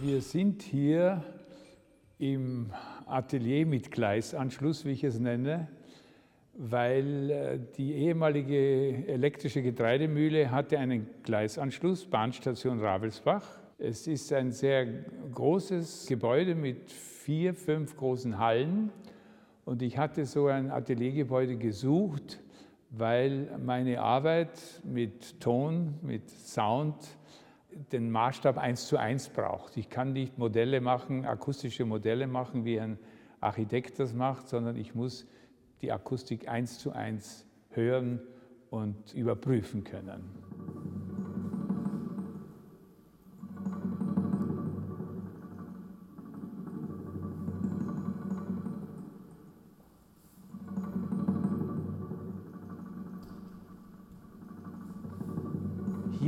[0.00, 1.24] Wir sind hier
[2.18, 2.70] im
[3.06, 5.66] Atelier mit Gleisanschluss, wie ich es nenne,
[6.54, 13.44] weil äh, die ehemalige elektrische Getreidemühle hatte einen Gleisanschluss, Bahnstation Ravelsbach.
[13.76, 14.86] Es ist ein sehr
[15.34, 18.92] großes Gebäude mit vier, fünf großen Hallen
[19.64, 22.38] und ich hatte so ein Ateliergebäude gesucht,
[22.90, 27.17] weil meine Arbeit mit Ton, mit Sound
[27.70, 29.76] den Maßstab 1 zu 1 braucht.
[29.76, 32.98] Ich kann nicht Modelle machen, akustische Modelle machen, wie ein
[33.40, 35.26] Architekt das macht, sondern ich muss
[35.80, 38.20] die Akustik eins zu eins hören
[38.70, 40.47] und überprüfen können.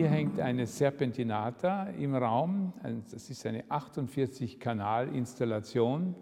[0.00, 2.72] Hier hängt eine Serpentinata im Raum.
[3.12, 6.14] Das ist eine 48-Kanal-Installation,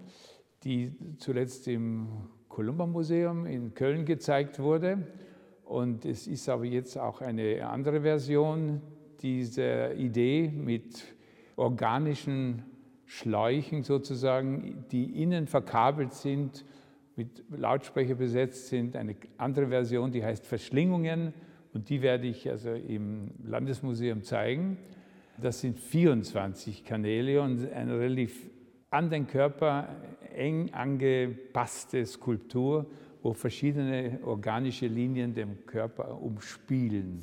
[0.65, 2.09] die zuletzt im
[2.49, 5.07] Columba Museum in Köln gezeigt wurde.
[5.65, 8.83] Und es ist aber jetzt auch eine andere Version
[9.21, 11.15] dieser Idee mit
[11.55, 12.65] organischen
[13.05, 16.65] Schläuchen sozusagen, die innen verkabelt sind,
[17.15, 18.97] mit Lautsprecher besetzt sind.
[18.97, 21.33] Eine andere Version, die heißt Verschlingungen
[21.75, 24.79] und die werde ich also im Landesmuseum zeigen.
[25.41, 28.51] Das sind 24 Kanäle und ein relativ
[28.91, 29.89] an den Körper
[30.35, 32.87] eng angepasste Skulptur,
[33.23, 37.23] wo verschiedene organische Linien den Körper umspielen.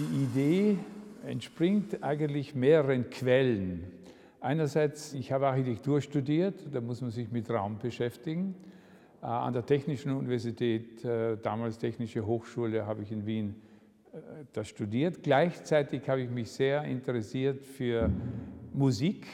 [0.00, 0.78] Die Idee
[1.26, 3.84] entspringt eigentlich mehreren Quellen.
[4.40, 8.54] Einerseits, ich habe Architektur studiert, da muss man sich mit Raum beschäftigen.
[9.20, 13.56] Äh, an der Technischen Universität, äh, damals Technische Hochschule, habe ich in Wien
[14.14, 14.16] äh,
[14.54, 15.22] das studiert.
[15.22, 18.10] Gleichzeitig habe ich mich sehr interessiert für
[18.72, 19.26] Musik,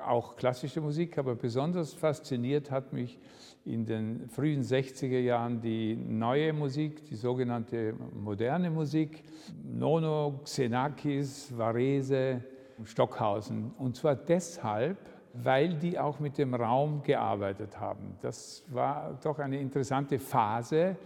[0.00, 3.18] auch klassische Musik, aber besonders fasziniert hat mich
[3.64, 9.22] in den frühen 60er Jahren die neue Musik, die sogenannte moderne Musik,
[9.62, 12.42] Nono, Xenakis, Varese,
[12.84, 13.72] Stockhausen.
[13.78, 14.98] Und zwar deshalb,
[15.34, 18.16] weil die auch mit dem Raum gearbeitet haben.
[18.22, 20.96] Das war doch eine interessante Phase,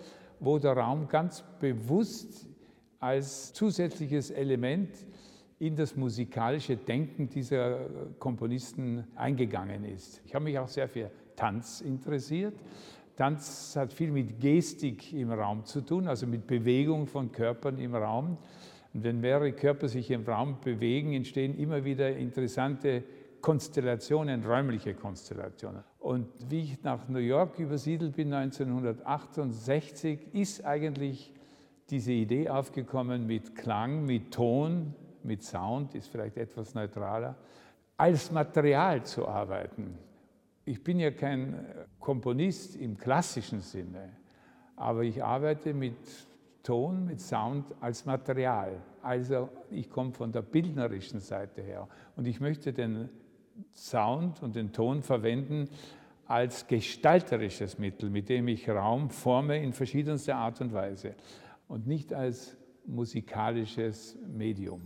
[0.41, 2.47] wo der Raum ganz bewusst
[3.01, 4.91] als zusätzliches Element
[5.65, 7.79] in das musikalische Denken dieser
[8.19, 10.21] Komponisten eingegangen ist.
[10.27, 12.55] Ich habe mich auch sehr für Tanz interessiert.
[13.17, 17.95] Tanz hat viel mit Gestik im Raum zu tun, also mit Bewegung von Körpern im
[17.95, 18.37] Raum.
[18.93, 23.03] Und wenn mehrere Körper sich im Raum bewegen, entstehen immer wieder interessante
[23.41, 25.83] Konstellationen, räumliche Konstellationen.
[25.99, 31.33] Und wie ich nach New York übersiedelt bin 1968, ist eigentlich
[31.89, 37.37] diese Idee aufgekommen mit Klang, mit Ton, mit Sound, ist vielleicht etwas neutraler,
[37.97, 39.99] als Material zu arbeiten.
[40.65, 41.67] Ich bin ja kein
[42.01, 44.17] Komponist im klassischen Sinne,
[44.77, 45.97] aber ich arbeite mit
[46.63, 48.81] Ton, mit Sound als Material.
[49.03, 51.87] Also ich komme von der bildnerischen Seite her
[52.17, 53.11] und ich möchte den
[53.75, 55.69] Sound und den Ton verwenden
[56.27, 61.15] als gestalterisches Mittel, mit dem ich Raum forme in verschiedenster Art und Weise
[61.69, 64.83] und nicht als musikalisches Medium.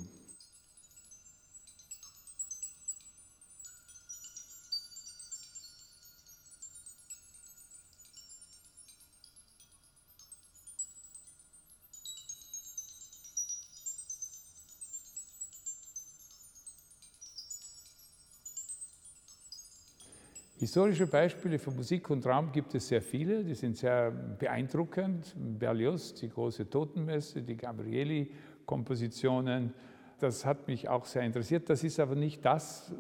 [20.59, 25.37] Historische Beispiele für Musik und Raum gibt es sehr viele, die sind sehr beeindruckend.
[25.37, 29.73] Berlioz, die große Totenmesse, die Gabrieli-Kompositionen,
[30.19, 31.71] das hat mich auch sehr interessiert.
[31.71, 32.95] Das ist aber nicht das, äh,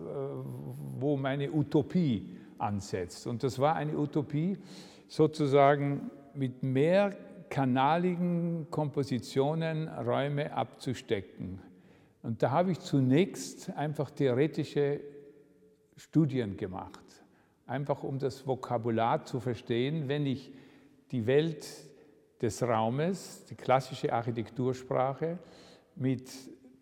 [1.00, 3.26] wo meine Utopie ansetzt.
[3.26, 4.56] Und das war eine Utopie,
[5.08, 7.16] sozusagen mit mehr
[7.50, 11.60] kanaligen Kompositionen Räume abzustecken.
[12.22, 15.00] Und da habe ich zunächst einfach theoretische
[15.96, 17.07] Studien gemacht
[17.68, 20.52] einfach um das Vokabular zu verstehen, wenn ich
[21.12, 21.66] die Welt
[22.40, 25.38] des Raumes, die klassische Architektursprache,
[25.94, 26.30] mit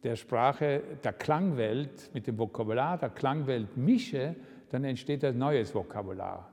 [0.05, 4.37] der Sprache der Klangwelt, mit dem Vokabular der Klangwelt mische,
[4.71, 6.53] dann entsteht ein neues Vokabular.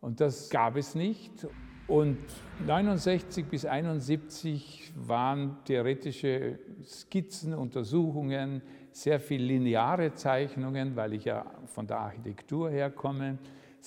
[0.00, 1.46] Und das gab es nicht.
[1.88, 2.18] Und
[2.66, 8.62] 69 bis 71 waren theoretische Skizzen, Untersuchungen,
[8.92, 13.38] sehr viel lineare Zeichnungen, weil ich ja von der Architektur herkomme,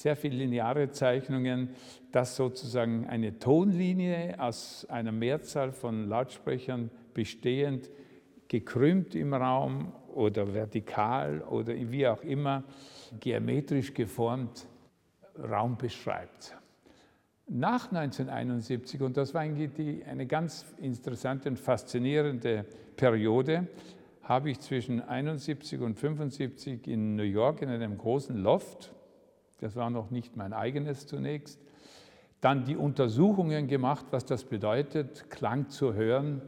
[0.01, 1.69] sehr viel lineare Zeichnungen,
[2.11, 7.89] dass sozusagen eine Tonlinie aus einer Mehrzahl von Lautsprechern bestehend,
[8.47, 12.63] gekrümmt im Raum oder vertikal oder wie auch immer,
[13.19, 14.67] geometrisch geformt
[15.37, 16.55] Raum beschreibt.
[17.47, 23.67] Nach 1971, und das war eigentlich eine ganz interessante und faszinierende Periode,
[24.23, 28.93] habe ich zwischen 71 und 75 in New York in einem großen Loft,
[29.59, 31.59] das war noch nicht mein eigenes zunächst,
[32.41, 36.41] dann die Untersuchungen gemacht, was das bedeutet, Klang zu hören,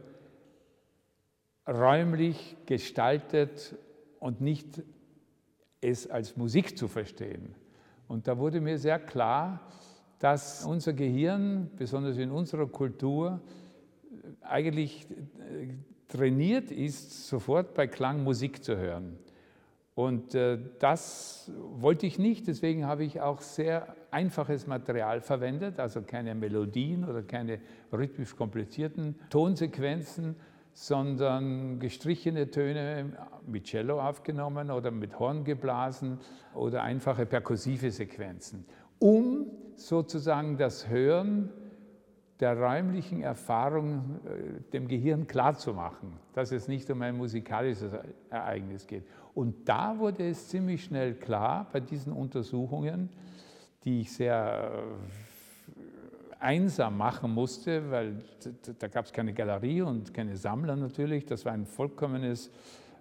[1.68, 3.76] räumlich gestaltet
[4.18, 4.82] und nicht
[5.80, 7.54] es als Musik zu verstehen.
[8.08, 9.60] Und da wurde mir sehr klar,
[10.18, 13.40] dass unser Gehirn, besonders in unserer Kultur,
[14.40, 15.06] eigentlich
[16.08, 19.18] trainiert ist, sofort bei Klang Musik zu hören.
[19.94, 26.00] Und äh, das wollte ich nicht, deswegen habe ich auch sehr einfaches Material verwendet, also
[26.00, 27.60] keine Melodien oder keine
[27.92, 30.36] rhythmisch komplizierten Tonsequenzen,
[30.72, 33.12] sondern gestrichene Töne
[33.46, 36.18] mit Cello aufgenommen oder mit Horn geblasen
[36.54, 38.64] oder einfache perkussive Sequenzen,
[38.98, 41.50] um sozusagen das Hören
[42.42, 47.92] der räumlichen Erfahrung äh, dem Gehirn klarzumachen, dass es nicht um ein musikalisches
[48.30, 49.04] Ereignis geht.
[49.32, 53.10] Und da wurde es ziemlich schnell klar bei diesen Untersuchungen,
[53.84, 58.24] die ich sehr äh, einsam machen musste, weil
[58.80, 61.24] da gab es keine Galerie und keine Sammler natürlich.
[61.24, 62.50] Das war ein vollkommenes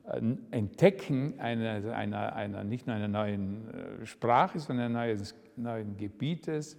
[0.05, 0.21] äh,
[0.51, 3.63] Entdecken einer, einer, einer nicht nur einer neuen
[4.03, 6.77] Sprache, sondern eines neuen Gebietes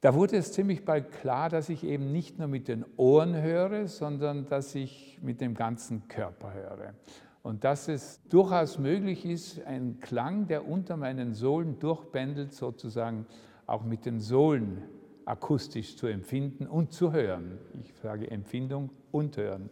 [0.00, 3.86] da wurde es ziemlich bald klar, dass ich eben nicht nur mit den Ohren höre,
[3.86, 6.94] sondern dass ich mit dem ganzen Körper höre.
[7.42, 13.26] Und dass es durchaus möglich ist, einen Klang, der unter meinen Sohlen durchbändelt, sozusagen
[13.66, 14.82] auch mit den Sohlen
[15.24, 17.58] akustisch zu empfinden und zu hören.
[17.80, 19.70] Ich sage Empfindung und Hören.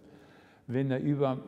[0.67, 1.43] Wenn er über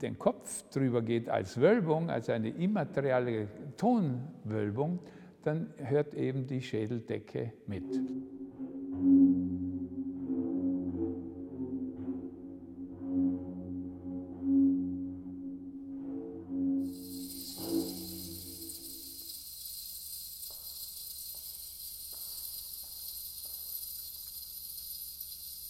[0.00, 5.00] den Kopf drüber geht als Wölbung, als eine immaterielle Tonwölbung,
[5.44, 7.84] dann hört eben die Schädeldecke mit.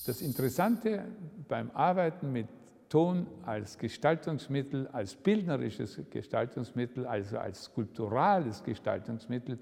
[0.07, 1.05] Das Interessante
[1.49, 2.49] beim Arbeiten mit
[2.89, 9.59] Ton als Gestaltungsmittel, als bildnerisches Gestaltungsmittel, also als skulpturales Gestaltungsmittel,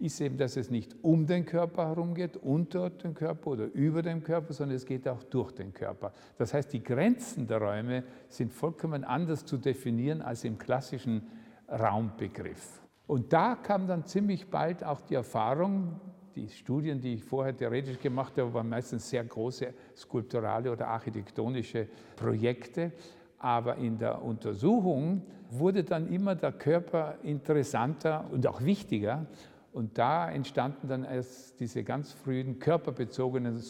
[0.00, 4.02] ist eben, dass es nicht um den Körper herum geht, unter dem Körper oder über
[4.02, 6.12] dem Körper, sondern es geht auch durch den Körper.
[6.36, 11.22] Das heißt, die Grenzen der Räume sind vollkommen anders zu definieren als im klassischen
[11.68, 12.80] Raumbegriff.
[13.06, 16.00] Und da kam dann ziemlich bald auch die Erfahrung,
[16.34, 21.88] die Studien, die ich vorher theoretisch gemacht habe, waren meistens sehr große skulpturale oder architektonische
[22.16, 22.92] Projekte.
[23.38, 29.26] Aber in der Untersuchung wurde dann immer der Körper interessanter und auch wichtiger.
[29.72, 33.60] Und da entstanden dann erst diese ganz frühen körperbezogenen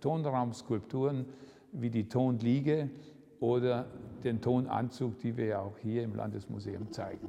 [0.00, 1.26] Tonraumskulpturen
[1.72, 2.90] wie die Tonliege
[3.40, 3.86] oder
[4.22, 7.28] den Tonanzug, die wir ja auch hier im Landesmuseum zeigen.